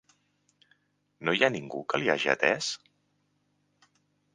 No 1.29 1.35
hi 1.39 1.45
ha 1.47 1.51
ningú 1.57 1.83
que 1.95 2.01
li 2.03 2.13
hagi 2.17 2.33
atès? 2.37 2.71